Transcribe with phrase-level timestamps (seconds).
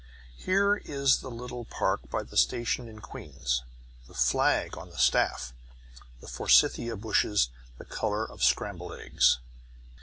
[0.37, 3.61] Here is the little park by the station in Queens,
[4.07, 5.53] the flag on the staff,
[6.21, 9.37] the forsythia bushes the colour of scrambled eggs.